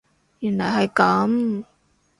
[0.39, 1.65] 原來係噉